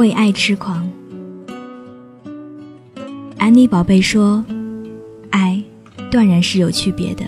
[0.00, 0.90] 为爱痴狂。
[3.36, 4.42] 安妮宝贝说
[5.28, 5.62] ：“爱，
[6.10, 7.24] 断然是有区别的。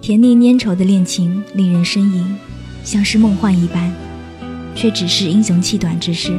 [0.00, 2.36] 甜腻粘稠的恋情令人呻吟，
[2.84, 3.92] 像是梦幻一般，
[4.76, 6.32] 却只是英雄气短之事。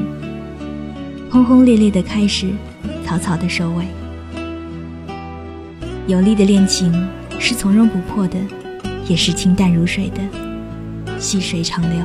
[1.29, 2.47] 轰轰烈烈的开始，
[3.05, 3.83] 草草的收尾。
[6.07, 6.93] 有力的恋情
[7.39, 8.39] 是从容不迫的，
[9.09, 10.21] 也是清淡如水的，
[11.19, 12.01] 细水长流。”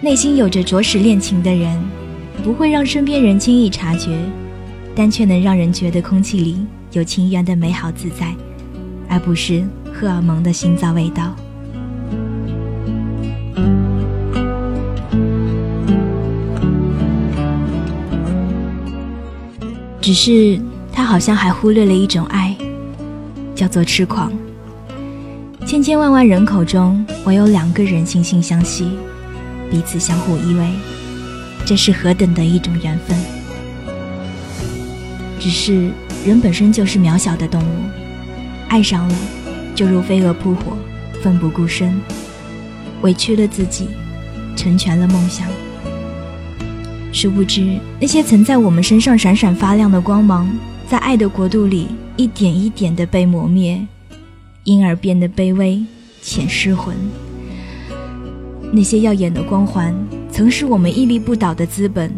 [0.00, 1.76] 内心有着着实恋情的人，
[2.44, 4.16] 不会让身边人轻易察觉，
[4.94, 8.32] 但却能让人觉得空气里有情缘的美好自在，
[9.08, 11.34] 而不是荷尔蒙的心脏味道。
[20.00, 20.58] 只是
[20.92, 22.56] 他好像还忽略了一种爱，
[23.54, 24.32] 叫做痴狂。
[25.66, 28.92] 千千万万人口中，唯有两个人惺惺相惜。
[29.70, 30.70] 彼此相互依偎，
[31.64, 33.16] 这是何等的一种缘分！
[35.38, 35.90] 只是
[36.26, 37.82] 人本身就是渺小的动物，
[38.68, 39.14] 爱上了
[39.74, 40.76] 就如飞蛾扑火，
[41.22, 42.00] 奋不顾身，
[43.02, 43.88] 委屈了自己，
[44.56, 45.46] 成全了梦想。
[47.12, 50.48] 殊不知，那些曾在我们身上闪闪发亮的光芒，
[50.88, 53.80] 在爱的国度里一点一点的被磨灭，
[54.64, 55.84] 因而变得卑微
[56.22, 56.94] 且失魂。
[58.72, 59.94] 那些耀眼的光环，
[60.30, 62.12] 曾是我们屹立不倒的资本。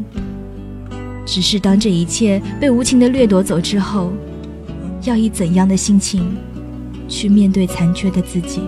[1.24, 4.12] 只是当这一切被无情的掠夺走之后，
[5.04, 6.36] 要以怎样的心情
[7.08, 8.60] 去面对残缺的自己？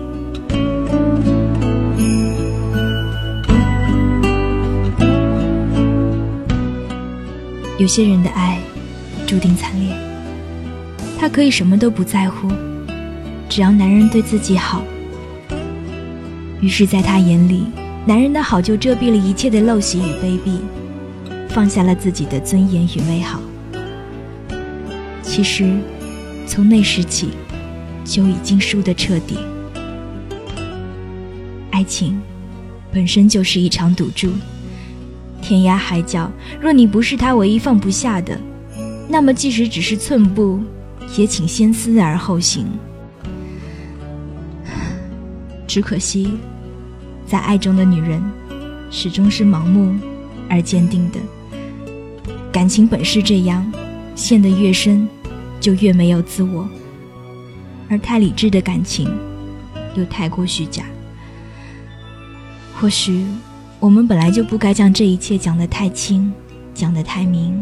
[7.79, 8.61] 有些人的爱
[9.27, 9.93] 注定惨烈，
[11.19, 12.47] 他可以什么都不在乎，
[13.49, 14.85] 只要男人对自己好。
[16.63, 17.65] 于是，在他眼里，
[18.07, 20.61] 男人的好就遮蔽了一切的陋习与卑鄙，
[21.49, 23.41] 放下了自己的尊严与美好。
[25.23, 25.77] 其实，
[26.47, 27.31] 从那时起，
[28.05, 29.39] 就已经输得彻底。
[31.73, 32.23] 爱情，
[32.93, 34.33] 本身就是一场赌注。
[35.41, 36.31] 天涯海角，
[36.61, 38.39] 若你不是他唯一放不下的，
[39.09, 40.61] 那么即使只是寸步，
[41.17, 42.67] 也请先思而后行。
[45.67, 46.39] 只可惜。
[47.33, 48.23] 在爱中的女人，
[48.91, 49.99] 始终是盲目
[50.51, 51.19] 而坚定的。
[52.53, 53.73] 感情本是这样，
[54.15, 55.09] 陷得越深，
[55.59, 56.69] 就越没有自我。
[57.89, 59.11] 而太理智的感情，
[59.95, 60.85] 又太过虚假。
[62.79, 63.25] 或许，
[63.81, 66.31] 我们本来就不该将这一切讲得太轻，
[66.75, 67.59] 讲得太明。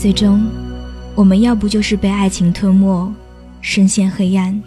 [0.00, 0.48] 最终，
[1.14, 3.12] 我们要不就是被爱情吞没，
[3.60, 4.58] 深陷黑暗；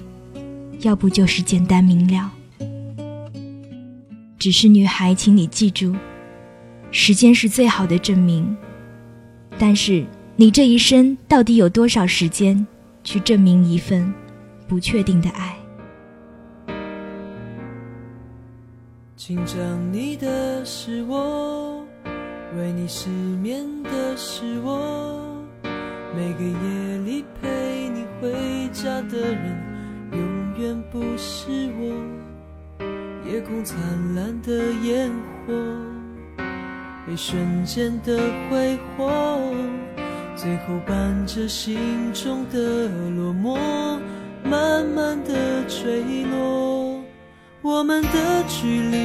[0.82, 2.32] 要不就是简单明了。
[4.38, 5.96] 只是女孩，请你记住，
[6.92, 8.56] 时间是最好的证明。
[9.58, 10.06] 但是，
[10.36, 12.68] 你这一生到底有多少时间
[13.04, 14.14] 去证明一份
[14.68, 15.56] 不确定的爱？
[19.16, 19.58] 紧张
[19.92, 21.73] 你的是我，
[22.58, 25.20] 为你失眠的是我。
[26.16, 29.58] 每个夜里陪你回家的人，
[30.12, 30.20] 永
[30.60, 31.94] 远不是我。
[33.30, 33.80] 夜空灿
[34.14, 35.12] 烂的烟
[35.48, 35.54] 火，
[37.12, 38.20] 一瞬间的
[38.50, 39.40] 挥霍，
[40.36, 43.58] 最后伴着心中的落寞，
[44.44, 47.02] 慢慢的坠落。
[47.64, 48.98] 我们的距离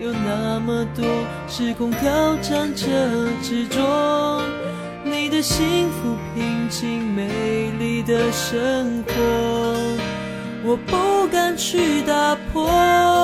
[0.00, 1.04] 有那么多，
[1.48, 2.86] 时空挑战着
[3.42, 4.42] 执着。
[5.04, 9.12] 你的幸福、平静、美丽的生活，
[10.64, 13.23] 我不敢去打破。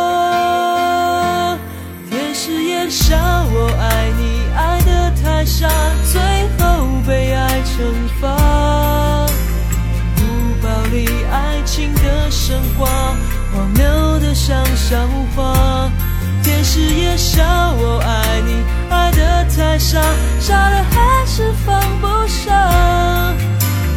[16.61, 16.63] 的像笑话。
[16.63, 17.43] 天使也笑
[17.73, 19.31] 我爱你，爱的。
[19.79, 20.01] 傻，
[20.41, 23.35] 傻的还是放不下。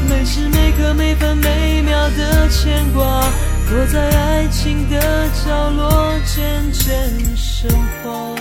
[0.09, 3.03] 每时每刻每分每秒的牵挂，
[3.69, 7.69] 躲在爱情的角落渐渐升
[8.01, 8.35] 华。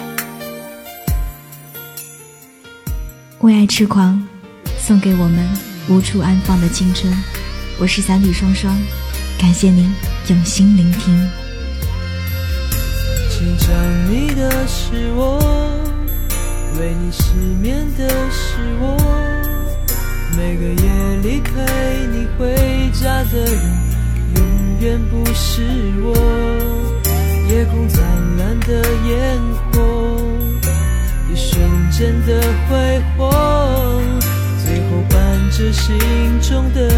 [3.41, 4.27] 为爱痴狂，
[4.79, 5.49] 送给我们
[5.89, 7.13] 无处安放的青春。
[7.79, 8.81] 我是三弟双双，
[9.39, 9.95] 感谢您
[10.29, 11.31] 用心聆听。
[14.67, 15.38] 是我，
[16.79, 18.97] 为你失眠的是我，
[20.37, 21.50] 每个夜里陪
[22.12, 22.55] 你回
[22.93, 23.61] 家的人，
[24.37, 25.62] 永远不是
[26.03, 26.14] 我。
[27.49, 28.03] 夜空灿
[28.38, 29.41] 烂的烟
[29.73, 30.20] 火，
[31.31, 31.61] 一瞬
[31.91, 33.31] 间的挥霍，
[34.65, 35.99] 最后伴着心
[36.41, 36.88] 中的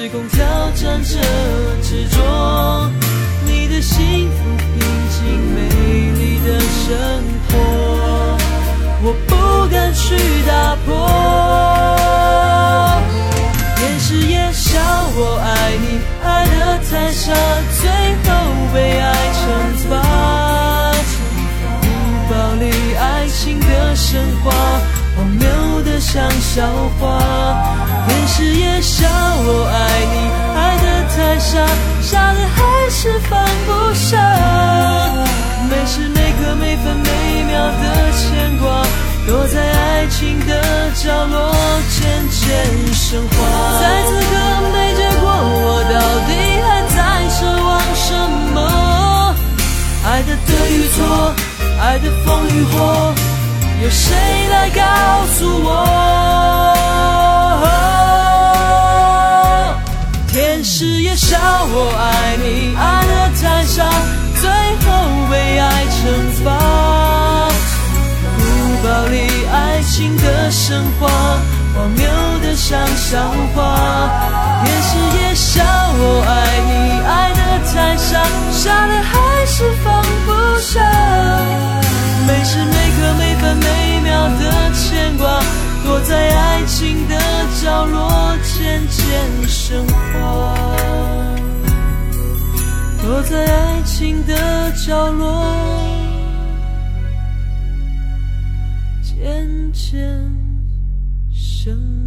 [0.00, 0.42] 时空挑
[0.74, 1.18] 战着
[1.82, 2.90] 执着。
[3.44, 4.80] 你的幸福平
[5.10, 5.20] 静
[5.54, 5.60] 美
[6.18, 6.88] 丽的生
[7.50, 7.52] 活，
[9.02, 10.16] 我不敢去
[10.48, 10.88] 打破。
[13.76, 14.80] 电视也笑
[15.14, 17.34] 我爱你，爱得太傻，
[17.82, 17.84] 最
[18.24, 18.28] 后
[18.72, 19.04] 被爱
[19.36, 19.38] 惩
[19.90, 19.90] 罚。
[21.82, 21.84] 不
[22.32, 22.64] 暴力
[22.94, 24.50] 爱情的神话。
[25.90, 26.62] 的像笑
[27.00, 27.18] 话，
[28.06, 29.74] 电视也笑我爱
[30.12, 30.16] 你，
[30.54, 31.58] 爱得太傻，
[32.00, 34.16] 傻的还是放不下。
[35.68, 37.82] 每时每刻每分每秒的
[38.12, 38.86] 牵挂，
[39.26, 41.52] 躲在爱情的角落
[41.90, 41.98] 渐
[42.30, 43.34] 渐升华。
[43.80, 44.32] 在此刻
[44.72, 45.98] 没结果，我到
[46.28, 46.30] 底
[46.62, 46.98] 还在
[47.34, 48.14] 奢望什
[48.54, 49.34] 么？
[50.06, 51.34] 爱的对与错，
[51.82, 53.12] 爱的风与火。
[53.82, 54.14] 有谁
[54.60, 54.82] 来告
[55.38, 55.68] 诉我？
[60.28, 61.38] 天使也笑
[61.72, 63.88] 我爱你，爱得太傻，
[64.36, 64.44] 最
[64.84, 64.86] 后
[65.30, 65.64] 被爱
[65.96, 65.98] 惩
[66.44, 66.46] 罚。
[68.36, 68.40] 不
[68.86, 69.16] 暴力
[69.50, 71.08] 爱情的神话，
[71.74, 72.04] 荒谬
[72.42, 73.16] 的像笑
[73.54, 73.58] 话。
[74.62, 74.90] 天使
[75.22, 75.64] 也笑
[75.96, 76.30] 我爱
[76.68, 76.69] 你，
[89.70, 90.56] 渐升华，
[93.00, 95.54] 躲在爱情的角落
[99.00, 99.96] 渐渐
[101.32, 101.99] 生。